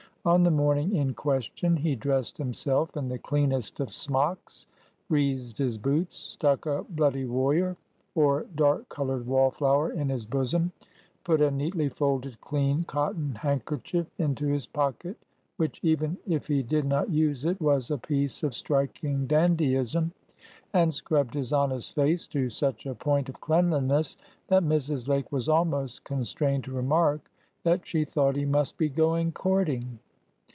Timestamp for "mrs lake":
24.61-25.31